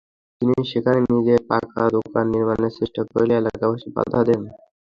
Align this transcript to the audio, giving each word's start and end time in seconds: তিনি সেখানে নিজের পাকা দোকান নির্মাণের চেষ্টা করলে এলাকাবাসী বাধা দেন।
তিনি 0.41 0.61
সেখানে 0.71 0.99
নিজের 1.09 1.39
পাকা 1.49 1.83
দোকান 1.95 2.25
নির্মাণের 2.33 2.73
চেষ্টা 2.79 3.01
করলে 3.09 3.33
এলাকাবাসী 3.35 3.89
বাধা 3.95 4.19
দেন। 4.27 4.41